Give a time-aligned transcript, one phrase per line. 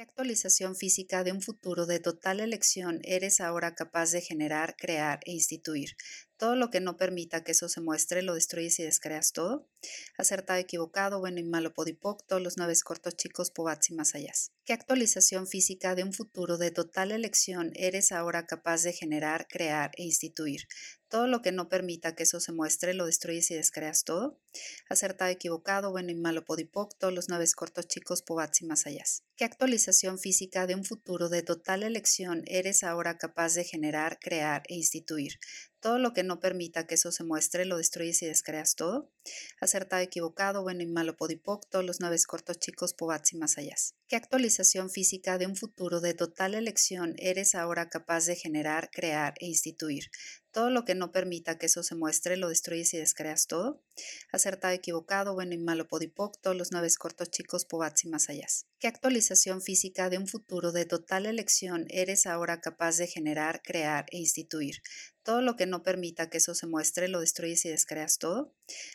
[0.00, 5.20] ¿Qué actualización física de un futuro de total elección eres ahora capaz de generar, crear
[5.26, 5.90] e instituir?
[6.38, 9.68] Todo lo que no permita que eso se muestre, lo destruyes y descreas todo.
[10.16, 14.32] Acertado, equivocado, bueno y malo, podipoc, todos los nueve cortos chicos, pobats y más allá.
[14.64, 19.90] ¿Qué actualización física de un futuro de total elección eres ahora capaz de generar, crear
[19.96, 20.68] e instituir?
[21.08, 24.38] Todo lo que no permita que eso se muestre, lo destruyes y descreas todo.
[24.88, 29.02] Acertado, equivocado, bueno y malo, podipoc, todos los nueve cortos chicos, pobats y más allá.
[29.36, 34.62] ¿Qué actualización física de un futuro de total elección eres ahora capaz de generar, crear
[34.68, 35.40] e instituir?
[35.80, 39.10] Todo lo que no permita que eso se muestre, lo destruyes y descreas todo.
[39.70, 43.76] Acertado, equivocado, bueno y malo, podipoc, todos los nueve cortos chicos, pobats y más allá.
[44.10, 49.34] ¿Qué actualización física de un futuro de total elección eres ahora capaz de generar, crear
[49.38, 50.10] e instituir?
[50.50, 53.84] Todo lo que no permita que eso se muestre, lo destruyes y descreas todo.
[54.32, 58.48] Acertado, equivocado, bueno y malo, podipoc, todos los nueve cortos chicos, pobats y más allá.
[58.80, 64.06] ¿Qué actualización física de un futuro de total elección eres ahora capaz de generar, crear
[64.10, 64.82] e instituir?
[65.22, 68.52] Todo lo que no permita que eso se muestre, lo destruyes y descreas todo.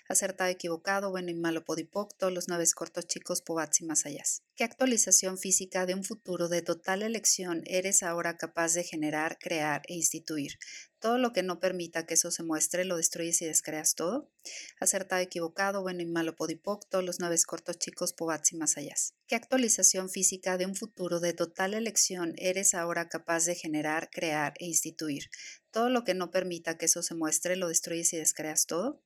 [0.10, 4.24] Acertado, equivocado, bueno y malo, podipoc, todos los nueve cortos chicos, pobats y más allá.
[4.56, 5.05] ¿Qué actualización
[5.38, 10.54] física de un futuro de total elección eres ahora capaz de generar, crear e instituir?
[11.00, 14.32] Todo lo que no permita que eso se muestre, lo destruyes y descreas todo.
[14.80, 18.96] Acertado, equivocado, bueno y malo, podipoc, todos los nueve cortos chicos, pobats y más allá.
[19.28, 24.54] ¿Qué actualización física de un futuro de total elección eres ahora capaz de generar, crear
[24.60, 25.30] e instituir?
[25.70, 29.02] Todo lo que no permita que eso se muestre, lo destruyes y descreas todo.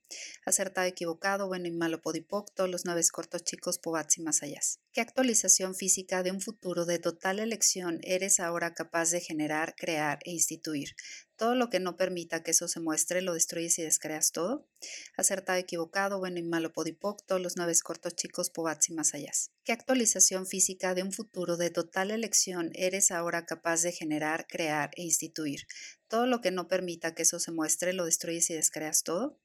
[0.46, 4.60] Acertado, equivocado, bueno y malo, podipoc, los nueve cortos chicos, pobats y más allá.
[4.92, 10.20] ¿Qué actualización física de un futuro de total elección eres ahora capaz de generar, crear
[10.26, 10.96] e instituir?
[11.36, 14.68] Todo lo que no permita que eso se muestre, lo destruyes y descreas todo.
[15.16, 19.32] Acertado, equivocado, bueno y malo, podipoc, los nueve cortos chicos, pobats y más allá.
[19.64, 24.90] ¿Qué actualización física de un futuro de total elección eres ahora capaz de generar, crear
[24.96, 25.68] e instituir?
[26.10, 29.40] Todo lo que no permita que eso se muestre, lo destruyes y descreas todo.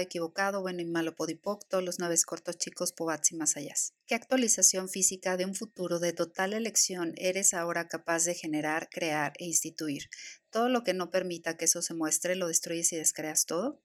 [0.00, 3.74] Equivocado, bueno y malo, podipoc, todos los nueve cortos chicos, pobats y más allá.
[4.10, 9.34] ¿Qué actualización física de un futuro de total elección eres ahora capaz de generar, crear
[9.38, 10.10] e instituir?
[10.50, 13.80] Todo lo que no permita que eso se muestre, lo destruyes y descreas todo.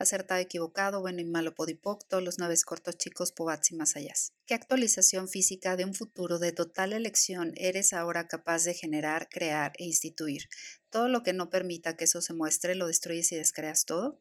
[0.00, 4.14] Acertado, equivocado, bueno y malo, podipoc, todos los nueve cortos chicos, pobats y más allá.
[4.46, 9.74] ¿Qué actualización física de un futuro de total elección eres ahora capaz de generar, crear
[9.78, 10.48] e instituir?
[10.90, 14.20] Todo lo que no permita que eso se muestre, lo destruyes y descreas todo.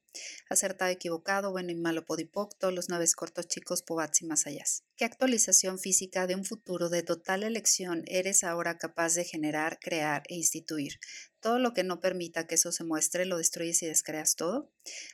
[0.49, 4.65] Acertado, equivocado, bueno y malo, podipoc, todos los nueve cortos chicos, pobats y más allá.
[4.97, 5.46] ¿Qué actualización
[5.79, 10.99] física de un futuro de total elección eres ahora capaz de generar, crear e instituir?
[11.39, 14.71] Todo lo que no permita que eso se muestre, lo destruyes y descreas todo.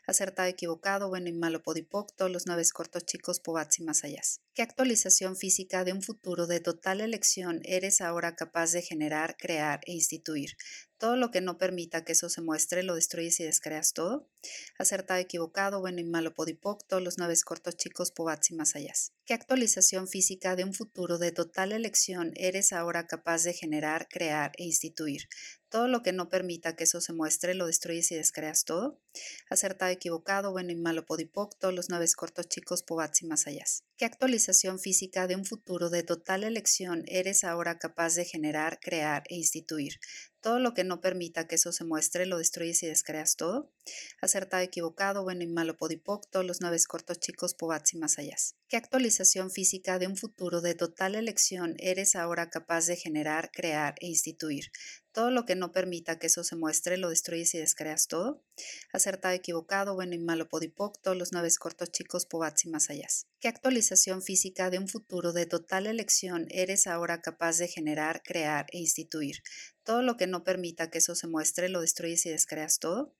[0.07, 4.21] Acertado, equivocado, bueno y malo, podipoc, todos los nueve cortos chicos, pobats y más allá.
[4.53, 9.81] ¿Qué actualización física de un futuro de total elección eres ahora capaz de generar, crear
[9.85, 10.51] e instituir?
[10.97, 14.29] Todo lo que no permita que eso se muestre, lo destruyes y descreas todo.
[14.77, 18.93] Acertado, equivocado, bueno y malo, podipoc, los nueve cortos chicos, pobats y más allá.
[19.25, 24.51] ¿Qué actualización física de un futuro de total elección eres ahora capaz de generar, crear
[24.57, 25.27] e instituir?
[25.69, 29.01] Todo lo que no permita que eso se muestre, lo destruyes y descreas todo.
[29.49, 33.63] Acertado, equivocado, bueno y malo, podipoc, todos los nueve cortos chicos, pobats y más allá.
[33.97, 39.23] ¿Qué actualización física de un futuro de total elección eres ahora capaz de generar, crear
[39.29, 39.99] e instituir?
[40.41, 43.71] Todo lo que no permita que eso se muestre, lo destruyes y descreas todo.
[44.61, 48.35] Equivocado, bueno y malo, podipoc, todos los nueve cortos chicos, pobats y más allá.
[48.73, 53.93] ¿Qué actualización física de un futuro de total elección eres ahora capaz de generar, crear
[54.01, 54.71] e instituir?
[55.11, 58.43] Todo lo que no permita que eso se muestre, lo destruyes y descreas todo.
[58.91, 63.05] Acertado, equivocado, bueno y malo, podipoc, todos los nueve cortos chicos, pobats y más allá.
[63.39, 68.65] ¿Qué actualización física de un futuro de total elección eres ahora capaz de generar, crear
[68.71, 69.43] e instituir?
[69.83, 73.13] Todo lo que no permita que eso se muestre, lo destruyes y descreas todo.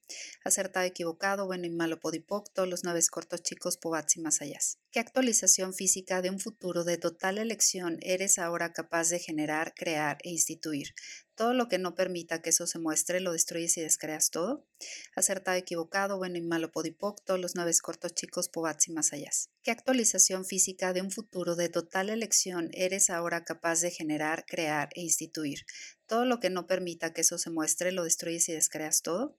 [0.44, 4.60] Acertado, equivocado, bueno y malo, podipoc, todos los nueve cortos chicos, pobats y más allá.
[4.92, 5.43] ¿Qué actualización
[5.74, 10.96] física de un futuro de total elección eres ahora capaz de generar, crear e instituir?
[11.36, 14.68] Todo lo que no permita que eso se muestre, lo destruyes y descreas todo.
[15.16, 19.32] Acertado, equivocado, bueno y malo, podipoc, todos los nueve cortos chicos, pobats y más allá.
[19.64, 24.90] ¿Qué actualización física de un futuro de total elección eres ahora capaz de generar, crear
[24.96, 25.66] e instituir?
[26.06, 29.38] Todo lo que no permita que eso se muestre, lo destruyes y descreas todo.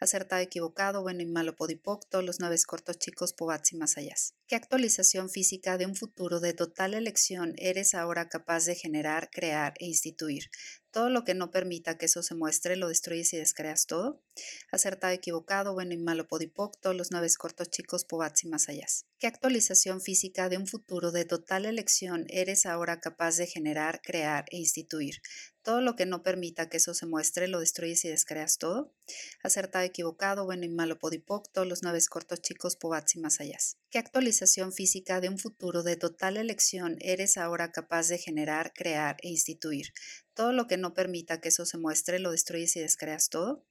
[0.00, 4.14] Acertado, equivocado, bueno y malo, podipoc, los nueve cortos chicos, pobats y más allá.
[4.46, 9.74] ¿Qué actualización física de un futuro de total elección eres ahora capaz de generar, crear
[9.78, 10.50] e instituir?
[10.90, 14.22] Todo lo que no permita que eso se muestre, lo destruyes y descreas todo.
[14.72, 18.86] Acertado, equivocado, bueno y malo, podipoc, los nueve cortos chicos, pobats y más allá.
[19.18, 24.46] ¿Qué actualización física de un futuro de total elección eres ahora capaz de generar, crear
[24.50, 25.16] e instituir?
[25.62, 28.94] Todo lo que no permita que eso se muestre, lo destruyes y descreas todo.
[29.42, 33.58] Acertado, equivocado, bueno y malo, podipoc, todos los nueve cortos chicos, pobats y más allá.
[33.96, 39.16] ¿Qué actualización física de un futuro de total elección eres ahora capaz de generar, crear
[39.22, 39.94] e instituir?
[40.34, 43.64] Todo lo que no permita que eso se muestre, lo destruyes y descreas todo.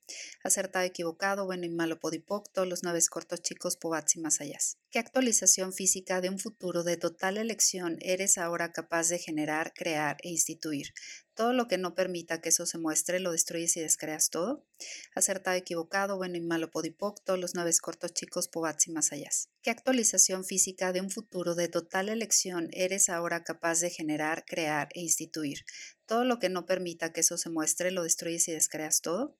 [0.44, 4.58] Acertado, equivocado, bueno y malo, podipoc, todos los nueve cortos chicos, pobats y más allá.
[4.90, 10.18] ¿Qué actualización física de un futuro de total elección eres ahora capaz de generar, crear
[10.24, 10.94] e instituir?
[11.36, 14.66] Todo lo que no permita que eso se muestre, lo destruyes y descreas todo.
[15.14, 19.30] Acertado, equivocado, bueno y malo, podipoc, todos los nueve cortos chicos, pobats y más allá.
[19.62, 24.90] ¿Qué actualización física de un futuro de total elección eres ahora capaz de generar, crear
[24.94, 25.60] e instituir?
[26.06, 29.36] Todo lo que no permita que eso se muestre, lo destruyes y descreas todo.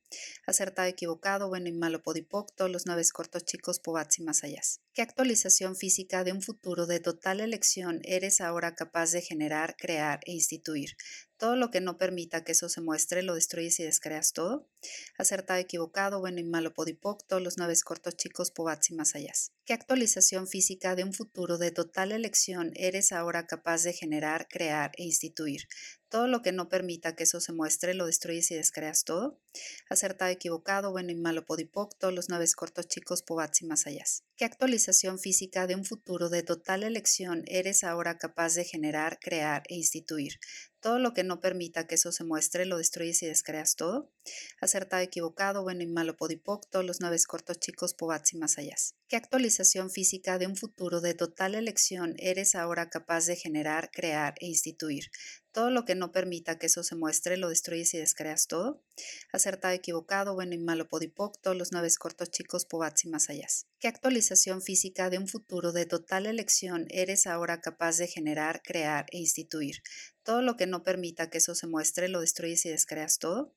[0.48, 4.62] Acertado, equivocado, bueno y malo, podipoc, todos los nueve cortos chicos, pobats y más allá.
[4.94, 10.22] ¿Qué actualización física de un futuro de total elección eres ahora capaz de generar, crear
[10.26, 10.98] e instituir?
[11.38, 14.68] Todo lo que no permita que eso se muestre, lo destruyes y descreas todo.
[15.18, 19.34] Acertado, equivocado, bueno y malo, podipoc, todos los nueve cortos chicos, pobats y más allá.
[19.66, 24.92] ¿Qué actualización física de un futuro de total elección eres ahora capaz de generar, crear
[24.98, 25.68] e instituir?
[26.10, 29.40] Todo lo que no permita que eso se muestre, lo destruyes y descreas todo.
[29.90, 34.04] Acertado, equivocado, bueno y malo, podipoc, todos los nueve cortos chicos, pobats y más allá.
[34.38, 39.64] ¿Qué actualización física de un futuro de total elección eres ahora capaz de generar, crear
[39.68, 40.40] e instituir?
[40.80, 44.12] Todo lo que no permita que eso se muestre, lo destruyes y descreas todo.
[44.62, 48.76] Acertado, equivocado, bueno y malo, podipoc, todos los nueve cortos chicos, pobats y más allá.
[49.08, 54.34] ¿Qué actualización física de un futuro de total elección eres ahora capaz de generar, crear
[54.40, 55.12] e instituir?
[55.52, 58.84] Todo lo que no permita que eso se muestre, lo destruyes y descreas todo.
[59.32, 63.48] Acertado, equivocado, bueno y malo, podipoc, todos los nueve cortos chicos, pobats y más allá.
[63.80, 69.06] ¿Qué actualización física de un futuro de total elección eres ahora capaz de generar, crear
[69.12, 69.84] e instituir?
[70.24, 73.54] Todo lo que no permita que eso se muestre, lo destruyes y descreas todo.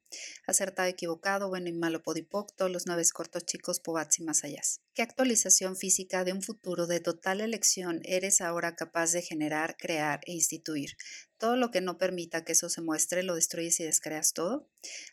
[0.47, 4.61] Acertado, equivocado, bueno y malo, podipoc, los cortos chicos, pobats y más allá.
[4.95, 5.38] ¿Qué actualización
[5.77, 10.97] física de un futuro de total elección eres ahora capaz de generar, crear e instituir?
[11.39, 14.69] Todo lo que no permita que eso se muestre, lo destruyes y descreas todo.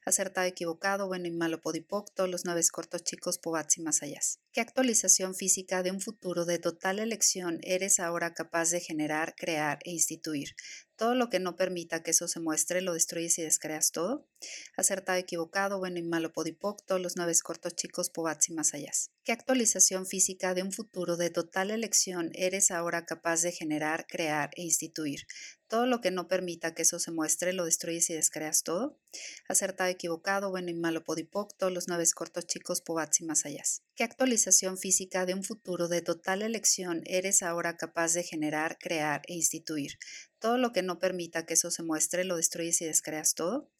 [0.05, 4.19] Acertado, equivocado, bueno y malo, podipoc, todos los nueve cortos chicos, pobats y más allá.
[4.51, 9.79] ¿Qué actualización física de un futuro de total elección eres ahora capaz de generar, crear
[9.83, 10.55] e instituir?
[10.95, 14.27] Todo lo que no permita que eso se muestre, lo destruyes y descreas todo.
[14.77, 18.91] Acertado, equivocado, bueno y malo, podipoc, todos los nueve cortos chicos, pobats y más allá.
[19.23, 24.51] ¿Qué actualización física de un futuro de total elección eres ahora capaz de generar, crear
[24.55, 25.21] e instituir?
[25.67, 28.99] Todo lo que no permita que eso se muestre, lo destruyes y descreas todo.
[29.47, 33.63] Acertado, equivocado, bueno y malo, podipoc, todos los nueve cortos chicos, pobats y más allá.
[33.95, 39.23] ¿Qué actualización física de un futuro de total elección eres ahora capaz de generar, crear
[39.27, 39.93] e instituir?
[40.37, 43.71] Todo lo que no permita que eso se muestre, lo destruyes y descreas todo.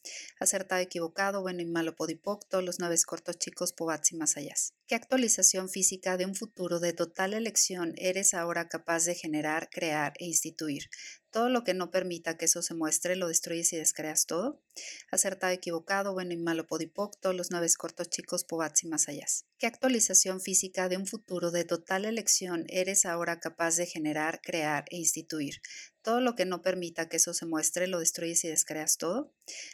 [0.81, 4.54] Equivocado, bueno y malo, podipoc, los nueve cortos chicos, pobats y más allá.
[4.88, 10.13] ¿Qué actualización física de un futuro de total elección eres ahora capaz de generar, crear
[10.19, 10.90] e instituir?
[11.36, 14.64] Todo lo que no permita que eso se muestre, lo destruyes y descreas todo.
[15.12, 19.26] Acertado, equivocado, bueno y malo, podipoc, los nueve cortos chicos, pobats y más allá.
[19.58, 24.86] ¿Qué actualización física de un futuro de total elección eres ahora capaz de generar, crear
[24.90, 25.56] e instituir?
[26.02, 29.34] Todo lo que no permita que eso se muestre, lo destruyes y descreas todo.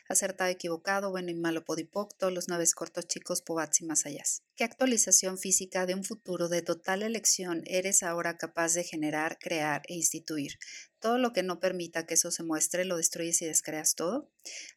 [0.10, 4.24] Acertado, equivocado, bueno y malo, podipoc, los nueve cortos chicos, pobats y más allá.
[4.56, 9.84] ¿Qué actualización física de un futuro de total elección eres ahora capaz de generar, crear
[9.88, 10.58] e instituir?
[11.02, 14.30] Todo lo que no permita que eso se muestre, lo destruyes y descreas todo.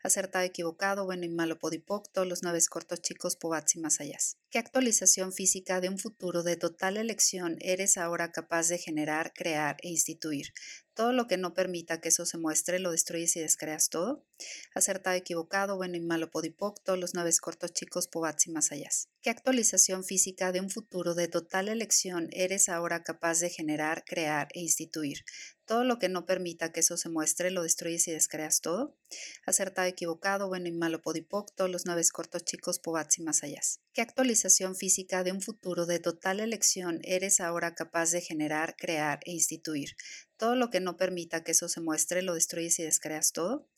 [0.03, 4.17] Acertado, equivocado, bueno y malo, podipoc, todos los nueve cortos chicos, pobats y más allá.
[4.49, 9.77] ¿Qué actualización física de un futuro de total elección eres ahora capaz de generar, crear
[9.83, 10.55] e instituir?
[10.95, 14.25] Todo lo que no permita que eso se muestre, lo destruyes y descreas todo.
[14.75, 18.89] Acertado, equivocado, bueno y malo, podipoc, todos los nueve cortos chicos, pobats y más allá.
[19.23, 24.49] ¿Qué actualización física de un futuro de total elección eres ahora capaz de generar, crear
[24.53, 25.25] e instituir?
[25.67, 28.99] Todo lo que no permita que eso se muestre, lo destruyes y descreas todo.
[29.47, 33.61] Acertado, equivocado, bueno y malo, podipoc, todos los nueve cortos chicos, pobats y más allá.
[33.95, 39.21] ¿Qué actualización física de un futuro de total elección eres ahora capaz de generar, crear
[39.25, 39.97] e instituir?
[40.37, 43.69] Todo lo que no permita que eso se muestre, lo destruyes y descreas todo.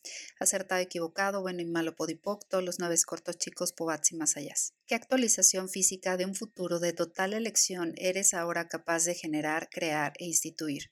[0.41, 4.55] Acertado, equivocado, bueno y malo, podipoc, todos los nueve cortos chicos, pobats y más allá.
[4.87, 10.13] ¿Qué actualización física de un futuro de total elección eres ahora capaz de generar, crear
[10.19, 10.85] e instituir?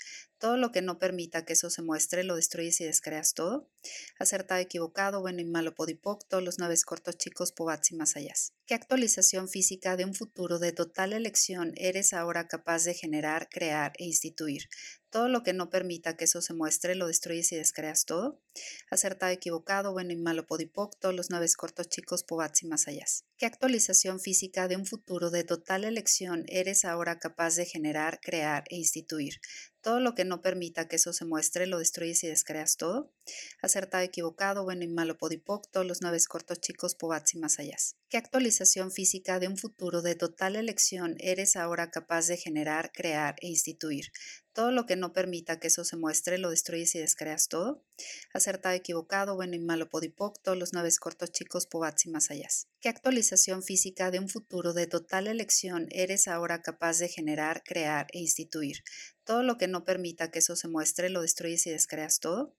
[0.45, 3.71] Todo lo que no permita que eso se muestre, lo destruyes y descreas todo.
[4.19, 8.35] Acertado, equivocado, bueno y malo, podipoc, todos los naves cortos chicos, pobats y más allá.
[8.67, 13.95] ¿Qué actualización física de un futuro de total elección eres ahora capaz de generar, crear
[13.97, 14.69] e instituir?
[15.09, 18.43] Todo lo que no permita que eso se muestre, lo destruyes y descreas todo.
[18.91, 23.07] Acertado, equivocado, bueno y malo, podipoc, todos los naves cortos chicos, pobats y más allá.
[23.39, 28.65] ¿Qué actualización física de un futuro de total elección eres ahora capaz de generar, crear
[28.69, 29.41] e instituir?
[29.85, 33.13] Todo lo que no permita que eso se muestre, lo destruyes y descreas todo.
[33.61, 37.77] Acertado, equivocado, bueno y malo, podipoc, los naves cortos chicos, pobats y más allá.
[38.09, 43.37] ¿Qué actualización física de un futuro de total elección eres ahora capaz de generar, crear
[43.43, 44.11] e instituir?
[44.55, 47.85] Todo lo que no permita que eso se muestre, lo destruyes y descreas todo.
[48.33, 52.49] Acertado, equivocado, bueno y malo, podipoc, todos los naves cortos chicos, pobats y más allá.
[52.81, 58.07] ¿Qué actualización física de un futuro de total elección eres ahora capaz de generar, crear
[58.13, 58.83] e instituir?
[59.25, 62.55] Todo lo que no permita que eso se muestre, lo destruyes y descreas todo.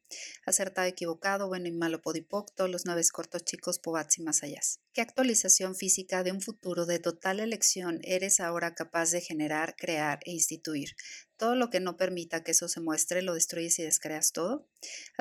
[0.48, 4.62] Acertado, equivocado, bueno y malo, podipoc, todos los naves cortos chicos, pobats y más allá.
[4.94, 10.20] ¿Qué actualización física de un futuro de total elección eres ahora capaz de generar, crear
[10.26, 10.96] e instituir?
[11.38, 14.68] Todo lo que no permita que eso se muestre, lo destruyes y descreas todo.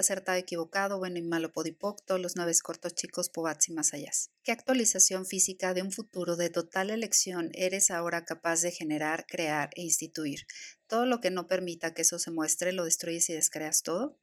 [0.04, 4.10] Acertado, equivocado, bueno y malo, podipoc, todos los naves cortos chicos, pobats y más allá.
[4.44, 9.70] ¿Qué actualización física de un futuro de total elección eres ahora capaz de generar, crear
[9.74, 10.40] e instituir?
[10.86, 14.18] Todo lo que no permita que eso se muestre, lo destruyes y descreas todo.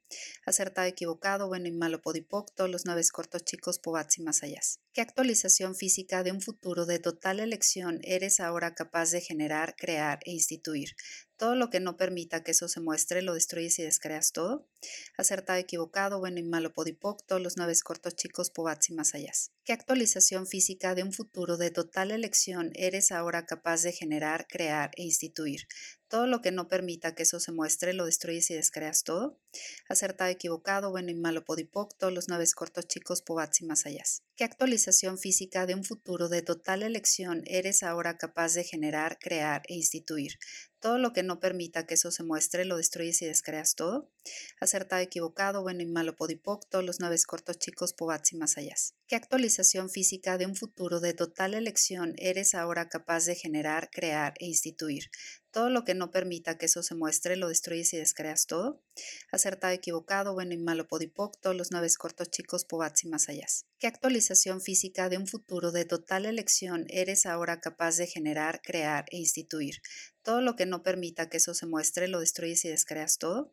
[0.46, 4.60] Acertado, equivocado, bueno y malo, podipoc, todos los naves cortos chicos, pobats y más allá.
[4.92, 10.20] ¿Qué actualización física de un futuro de total elección eres ahora capaz de generar, crear
[10.24, 10.90] e instituir?
[11.36, 14.68] Todo lo que no permita que eso se muestre, lo destruyes y descreas todo.
[15.16, 19.32] Acertado, equivocado, bueno y malo, podipoc, todos los naves cortos chicos, pobats y más allá.
[19.64, 20.11] ¿Qué actualización
[20.46, 25.66] física de un futuro de total elección eres ahora capaz de generar, crear e instituir?
[26.08, 29.40] Todo lo que no permita que eso se muestre, lo destruyes y descreas todo.
[29.88, 34.02] Acertado, equivocado, bueno y malo, podipoc, los naves cortos chicos, pobats y más allá.
[34.36, 39.62] ¿Qué actualización física de un futuro de total elección eres ahora capaz de generar, crear
[39.68, 40.38] e instituir?
[40.80, 44.10] Todo lo que no permita que eso se muestre, lo destruyes y descreas todo.
[44.60, 48.74] Acertado, equivocado, bueno y malo, podipoc, todos los naves cortos chicos, pobats y más allá.
[49.08, 54.34] ¿Qué actualización física de un futuro de total elección eres ahora capaz de generar, crear
[54.38, 55.10] e instituir?
[55.50, 58.82] Todo lo que no permita que eso se muestre, lo destruyes y descreas todo.
[59.30, 63.46] Acertado, equivocado, bueno y malo, podipoc, todos los naves cortos chicos, pobats y más allá.
[63.78, 69.04] ¿Qué actualización física de un futuro de total elección eres ahora capaz de generar, crear
[69.10, 69.82] e instituir?
[70.22, 73.52] Todo lo que no permita que eso se muestre, lo destruyes y descreas todo.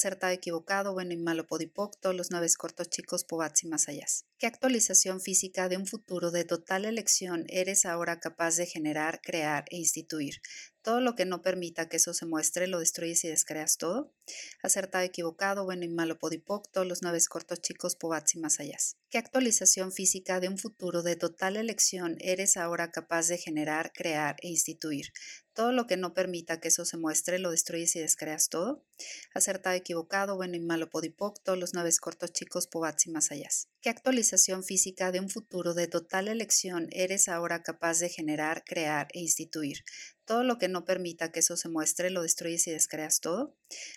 [0.00, 4.06] Acertado, equivocado, bueno y malo, podipoc, todos los naves cortos chicos, pobats y más allá.
[4.40, 9.66] ¿Qué actualización física de un futuro de total elección eres ahora capaz de generar, crear
[9.68, 10.40] e instituir?
[10.82, 14.14] Todo lo que no permita que eso se muestre, lo destruyes y descreas todo.
[14.62, 18.78] Acertado, equivocado, bueno y malo, podipoc, todos los naves cortos chicos, pobats y más allá.
[19.10, 24.36] ¿Qué actualización física de un futuro de total elección eres ahora capaz de generar, crear
[24.40, 25.12] e instituir?
[25.52, 28.86] Todo lo que no permita que eso se muestre, lo destruyes y descreas todo.
[29.34, 33.48] Acertado, equivocado, bueno y malo, podipoc, todos los naves cortos chicos, pobats y más allá.
[33.82, 34.29] ¿Qué actualización
[34.62, 39.78] física de un futuro de total elección eres ahora capaz de generar, crear e instituir?
[40.30, 43.56] Todo lo que no permita que eso se muestre, lo destruyes y descreas todo.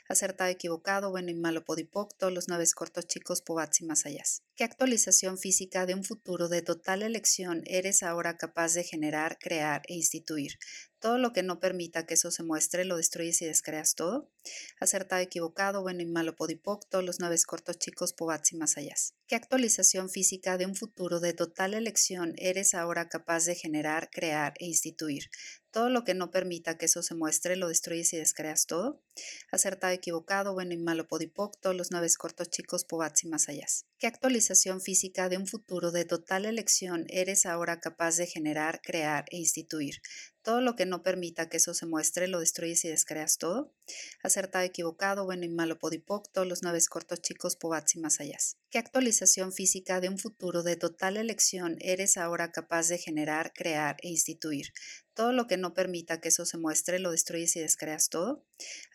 [0.09, 4.23] Acertado, equivocado, bueno y malo, podipoc, todos los naves cortos chicos, pobats y más allá.
[4.55, 9.83] ¿Qué actualización física de un futuro de total elección eres ahora capaz de generar, crear
[9.87, 10.53] e instituir?
[10.97, 14.31] Todo lo que no permita que eso se muestre, lo destruyes y descreas todo.
[14.79, 18.95] Acertado, equivocado, bueno y malo, podipoc, todos los naves cortos chicos, pobats y más allá.
[19.27, 24.53] ¿Qué actualización física de un futuro de total elección eres ahora capaz de generar, crear
[24.59, 25.29] e instituir?
[25.73, 29.01] Todo lo que no permita que eso se muestre, lo destruyes y descreas todo.
[29.51, 33.67] Acertado, equivocado, bueno y malo, podipoc, todos los naves cortos chicos, pobats y más allá.
[34.00, 39.25] ¿Qué actualización física de un futuro de total elección eres ahora capaz de generar, crear
[39.32, 40.01] e instituir?
[40.41, 43.74] Todo lo que no permita que eso se muestre, lo destruyes y descreas todo.
[44.24, 48.38] Acertado, equivocado, bueno y malo, podipoc, todos los naves cortos chicos, pobats y más allá.
[48.70, 53.96] ¿Qué actualización física de un futuro de total elección eres ahora capaz de generar, crear
[54.01, 54.74] e instituir?
[55.13, 58.43] Todo lo que no permita que eso se muestre, lo destruyes y descreas todo.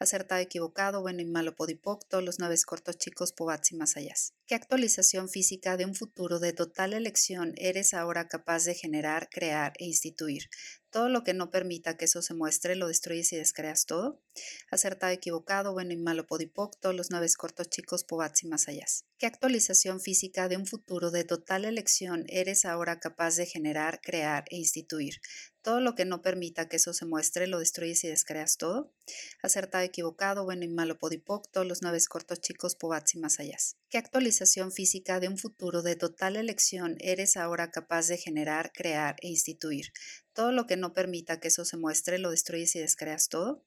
[0.09, 4.15] Acertado, equivocado, bueno y malo, podipoc, todos los naves cortos chicos, pobats y más allá.
[4.49, 9.75] ¿Qué actualización física de un futuro de total elección eres ahora capaz de generar, crear
[9.79, 10.49] e instituir?
[10.91, 14.23] Todo lo que no permita que eso se muestre, lo destruyes y descreas todo.
[14.71, 18.87] Acertado, equivocado, bueno y malo, podipoc, los naves cortos chicos, pobats y más allá.
[19.19, 24.45] ¿Qué actualización física de un futuro de total elección eres ahora capaz de generar, crear
[24.49, 25.17] e instituir.
[25.61, 28.95] Todo lo que no permita que eso se muestre, lo destruyes y descreas todo.
[29.43, 33.59] Acertado, equivocado, bueno y malo, podipoc, los naves cortos, chicos, pobats y más allá.
[33.91, 34.38] ¿Qué actualización
[34.71, 39.93] física de un futuro de total elección eres ahora capaz de generar, crear e instituir?
[40.33, 43.65] Todo lo que no permita que eso se muestre, lo destruyes y descreas todo.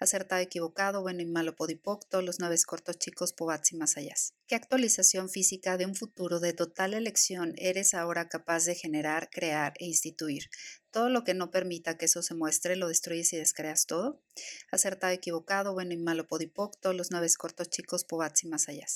[0.00, 4.14] Acertado, equivocado, bueno y malo, podipoc, todos los naves cortos, chicos, pobats y más allá.
[4.46, 9.74] ¿Qué actualización física de un futuro de total elección eres ahora capaz de generar, crear
[9.78, 10.44] e instituir?
[10.90, 14.22] Todo lo que no permita que eso se muestre, lo destruyes y descreas todo.
[14.70, 18.86] Acertado, equivocado, bueno y malo, podipoc, los naves cortos, chicos, pobats y más allá.